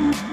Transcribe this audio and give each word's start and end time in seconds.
Like 0.00 0.29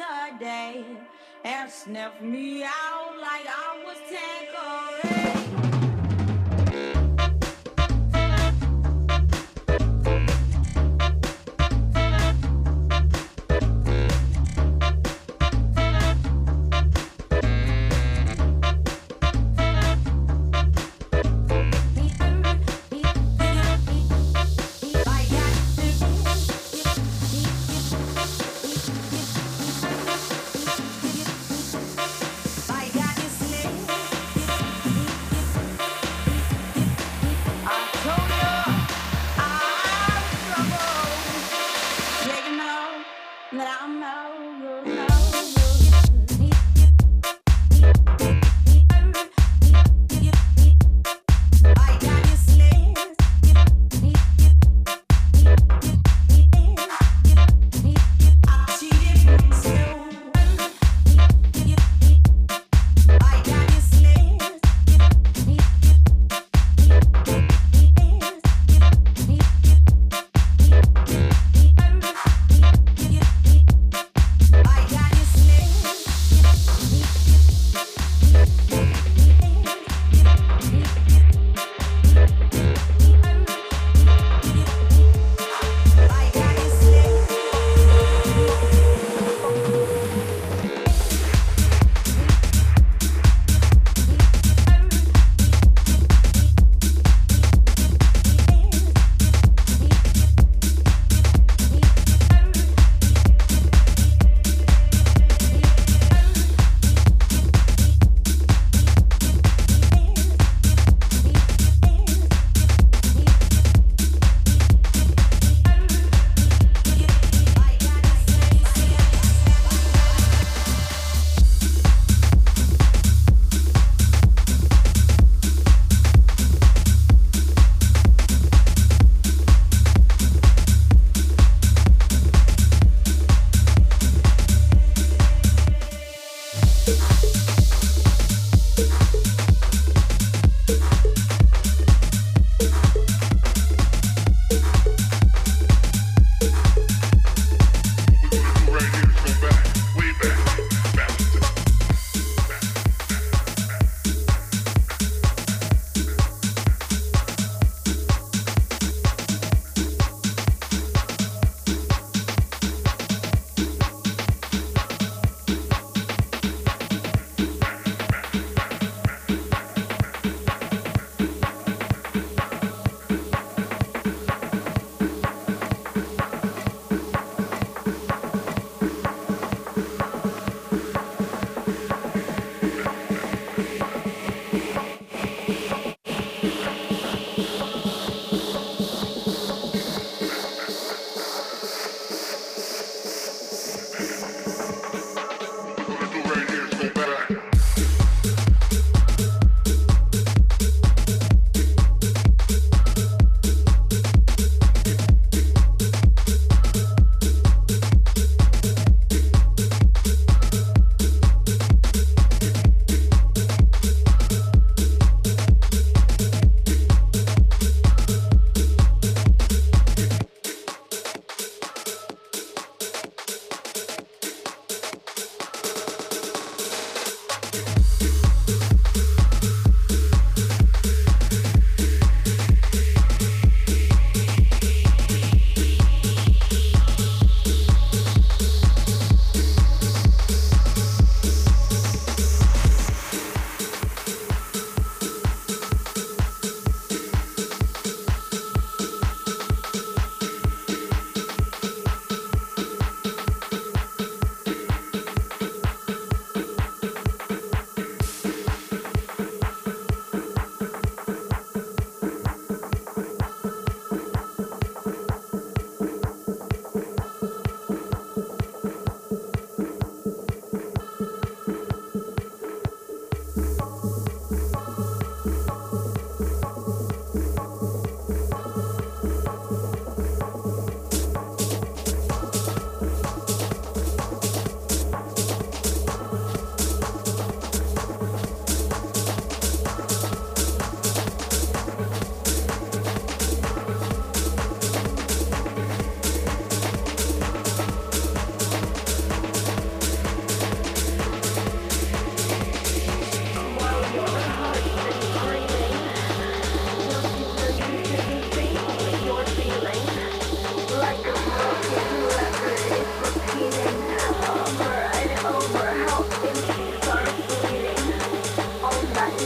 today? 0.00 0.84
And 1.44 1.70
sniff 1.70 2.20
me 2.20 2.64
out 2.64 3.14
like 3.18 3.46
I 3.46 3.82
was 3.84 3.96
Tanqueray. 4.10 5.79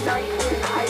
Sorry. 0.04 0.83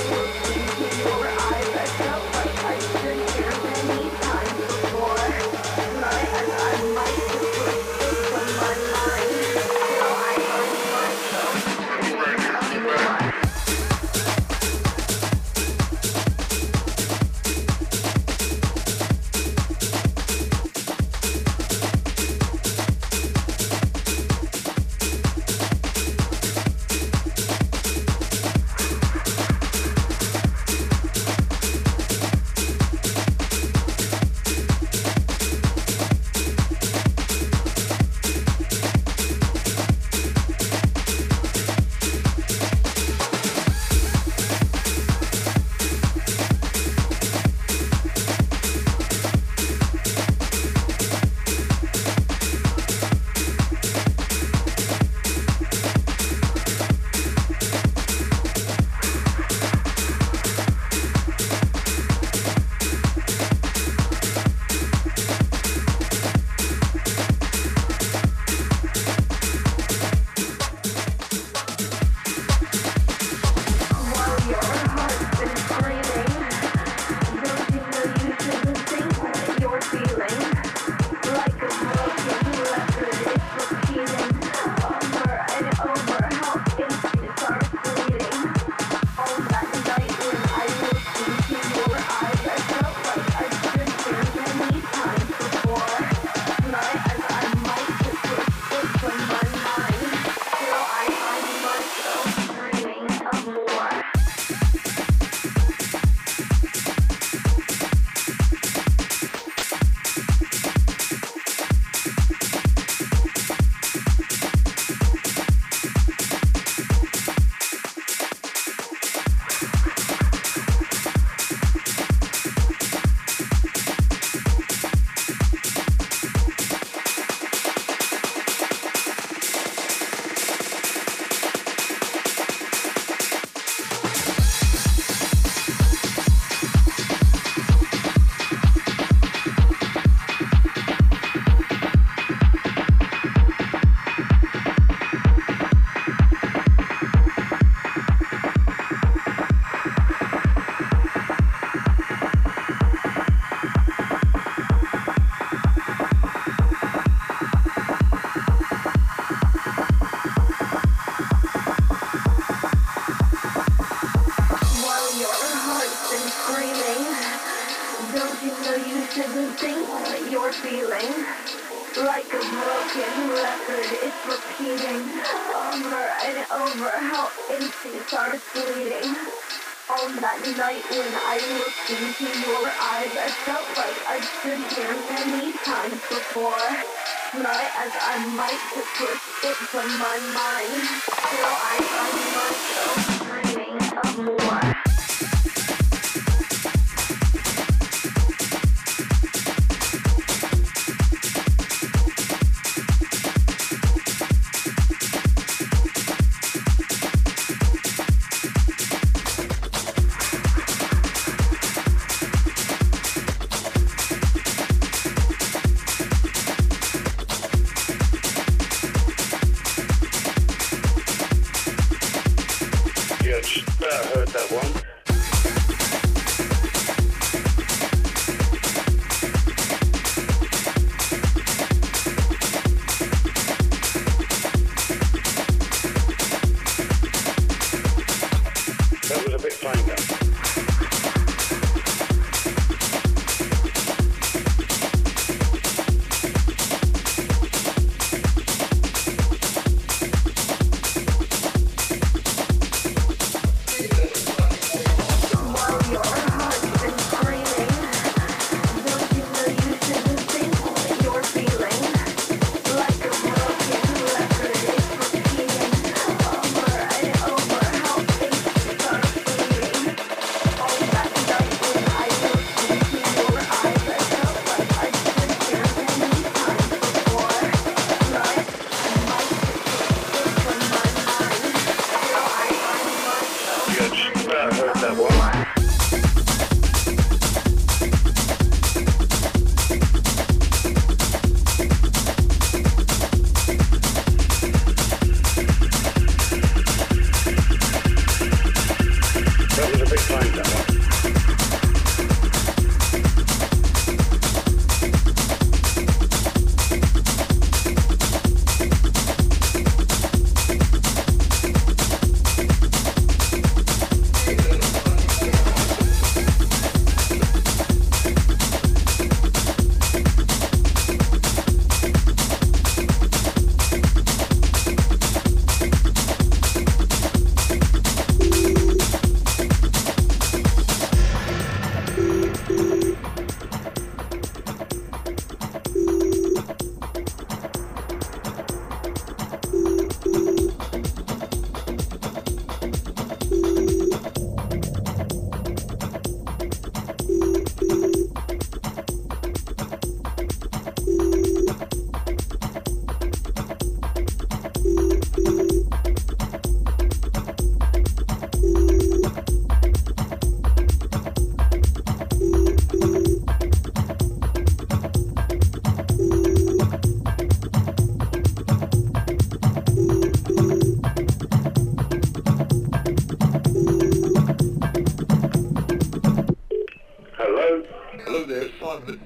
Hello 378.03 378.25
there, 378.25 378.49
Simon 378.61 379.01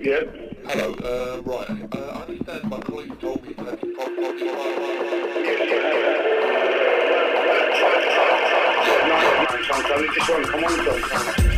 Yeah. 0.00 0.20
Hello, 0.66 0.94
uh, 0.94 1.42
right, 1.42 1.70
uh, 1.94 1.98
I 1.98 2.22
understand 2.22 2.64
my 2.64 2.80
colleague 2.80 3.20
told 3.20 3.42
me 3.46 3.52
that 3.52 3.82
you 3.82 3.94
popped 3.94 4.18
off 4.18 4.38
your 4.38 4.56
line. 4.56 4.78
Yes, 5.44 5.60
yes, 5.68 5.82
yes. 10.28 10.46
Come 10.50 10.64
on, 10.64 10.84
Tom. 10.84 11.51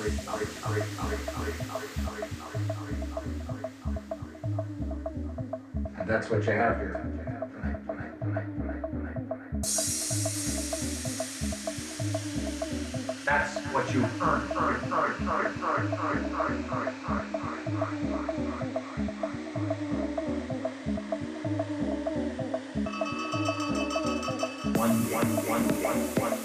And 0.00 0.16
that's 6.06 6.30
what 6.30 6.46
you 6.46 6.52
have 6.52 6.76
here. 6.76 7.02
That's 13.24 13.56
what 13.72 13.92
you 13.92 14.04
earn, 14.20 14.42
earn, 14.56 14.78
one, 24.74 25.10
one, 25.10 25.28
one, 25.48 25.82
one, 25.82 25.98
one. 26.20 26.37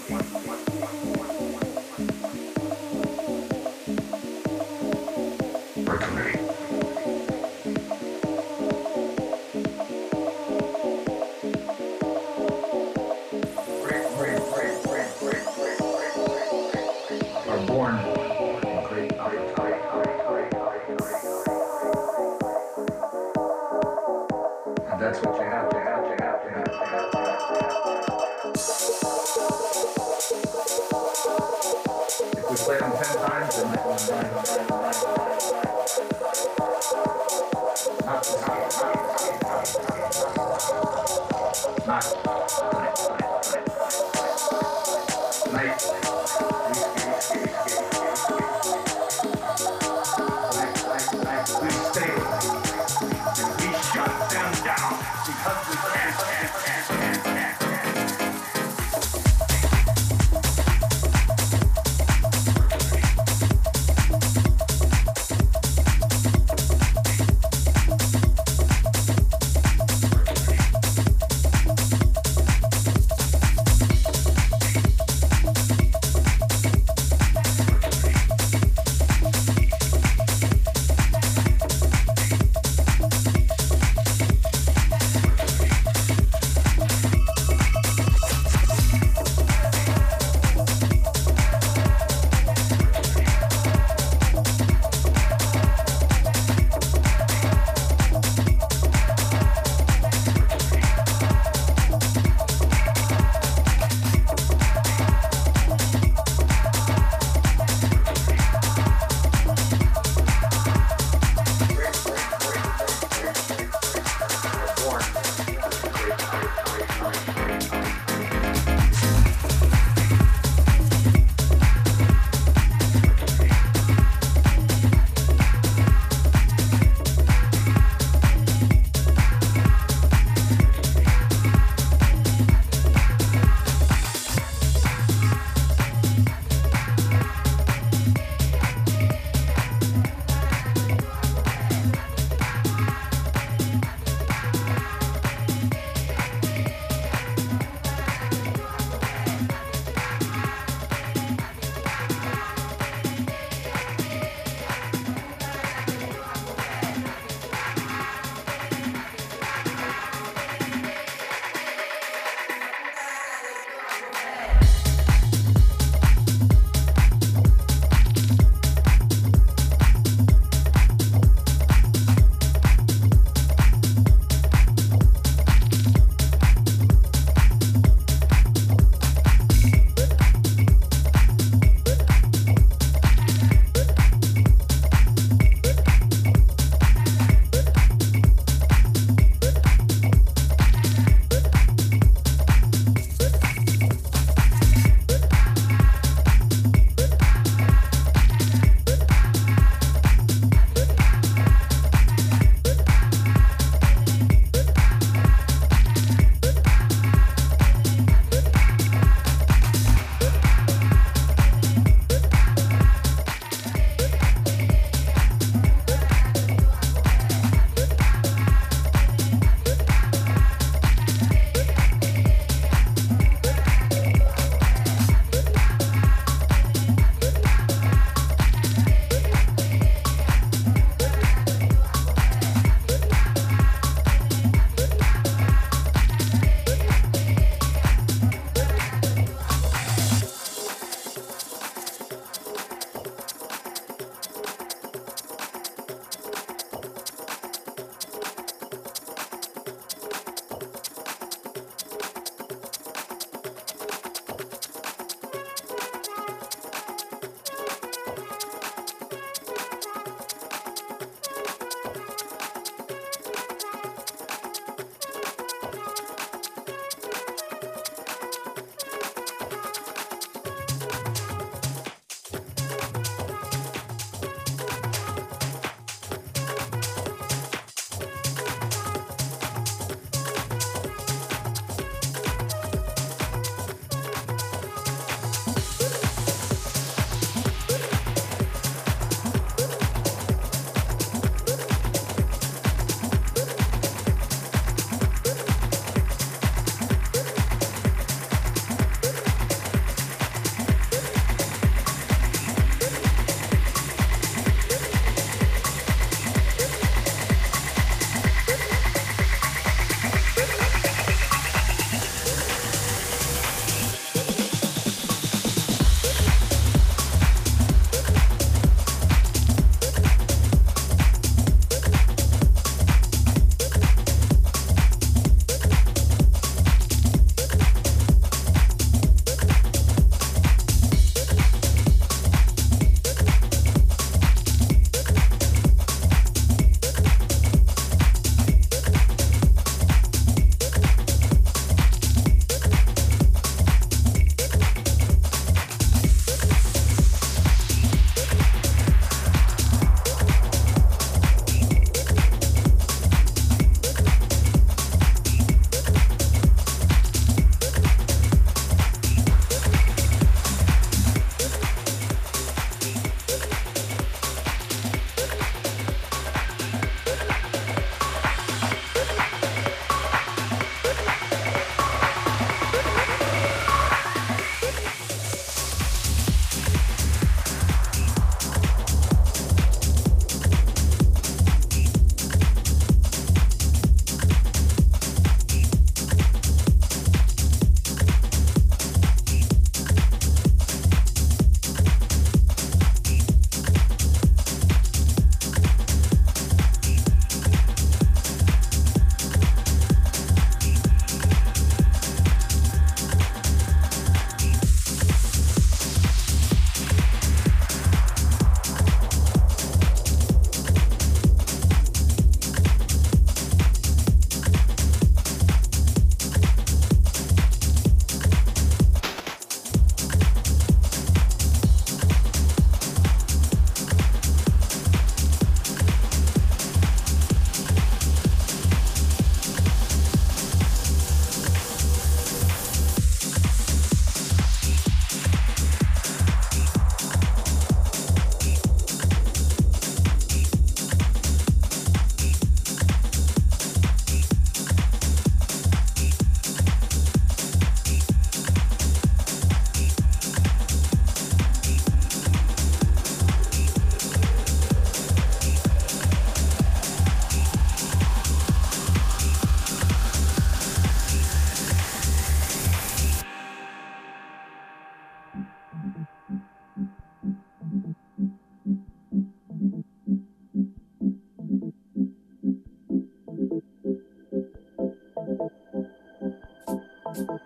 Thank 477.26 477.40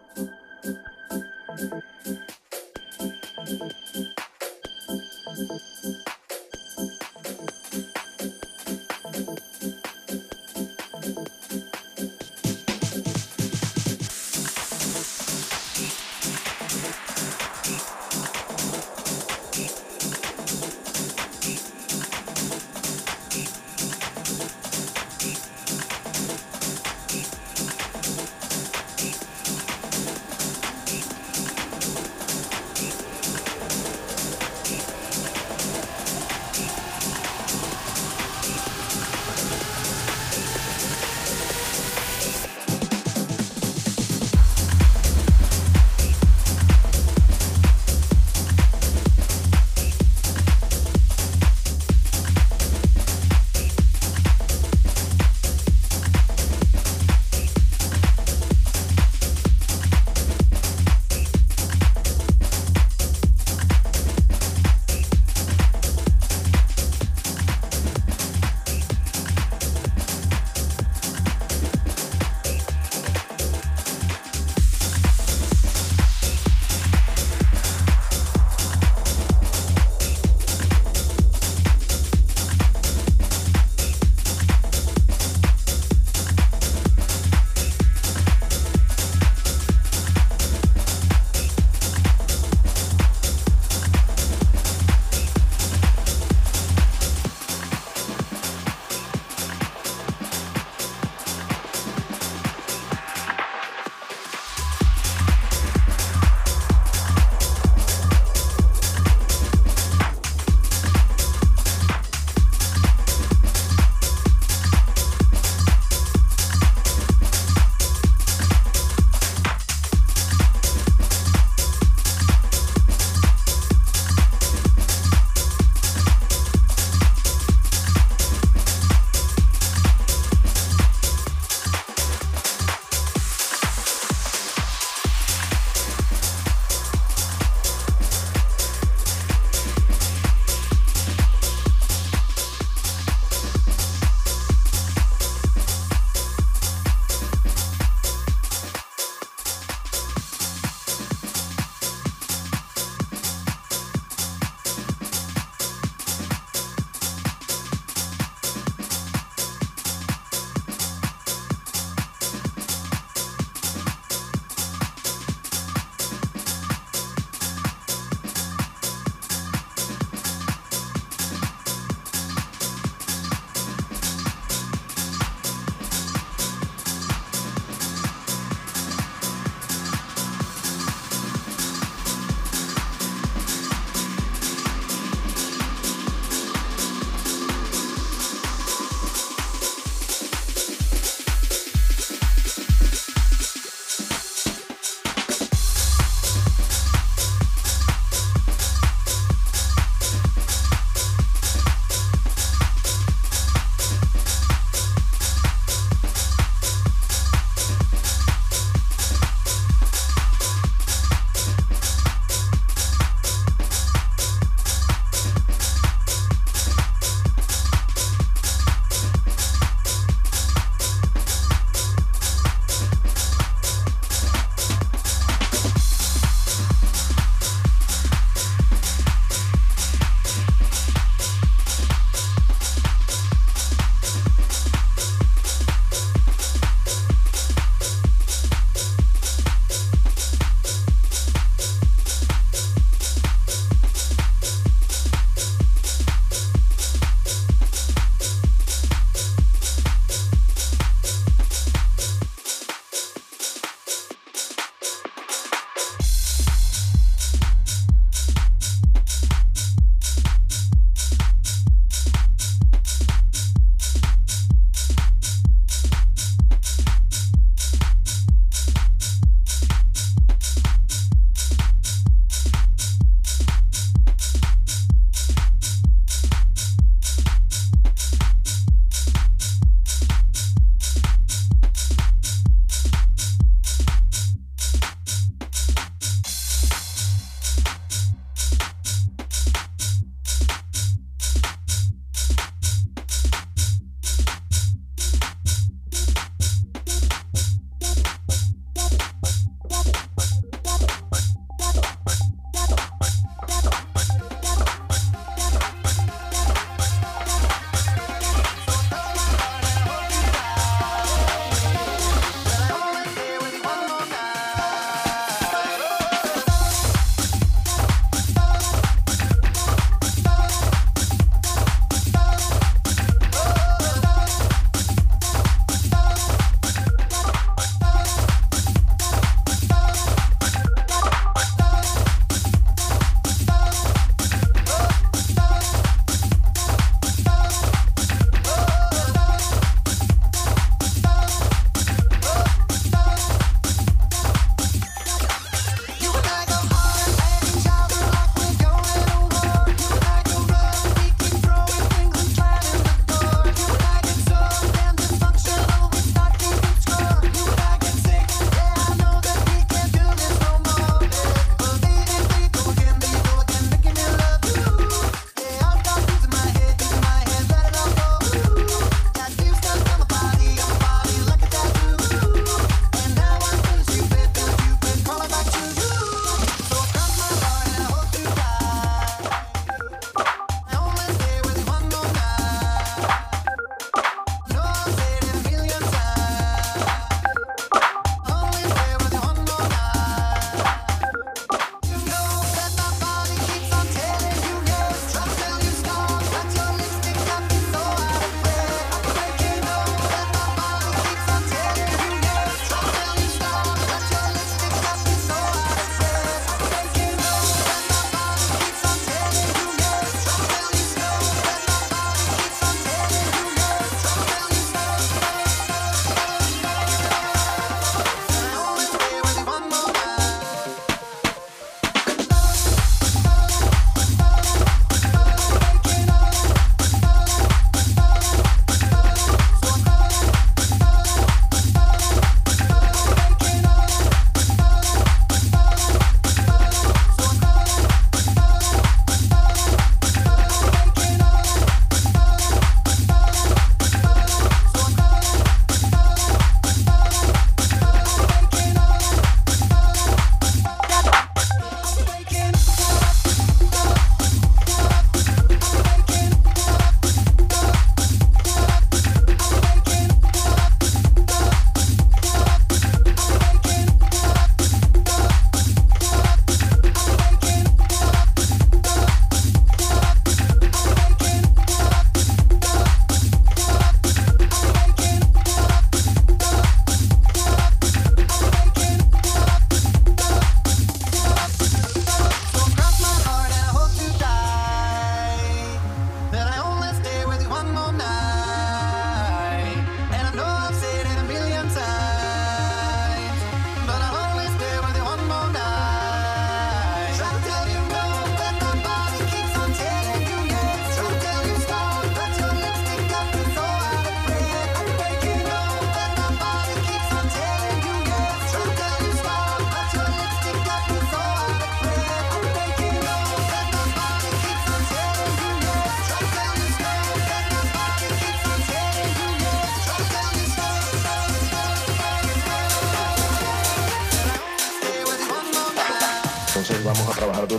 you. 1.73 1.98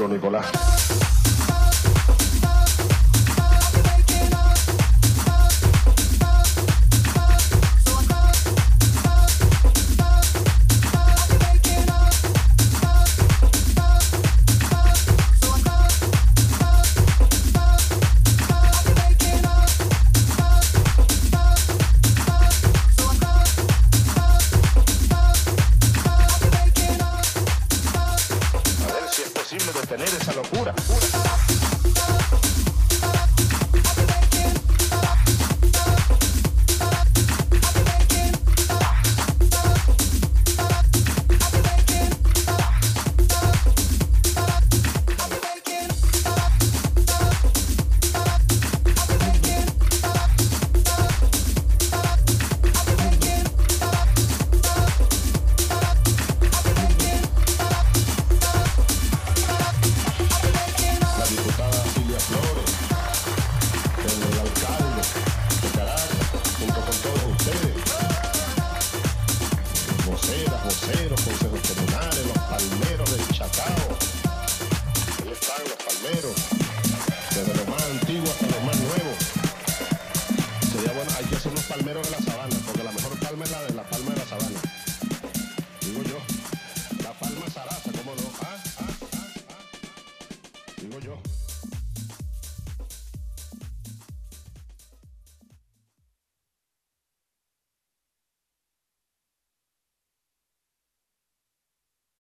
Nicolás. 0.09 0.68